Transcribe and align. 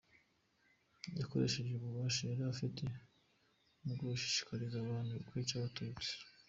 Yakoresheje 1.19 1.71
ububasha 1.75 2.21
yari 2.31 2.43
afite 2.53 2.83
mu 3.83 3.93
gushishikariza 3.99 4.77
abantu 4.79 5.13
kwica 5.27 5.53
Abatutsi. 5.57 6.11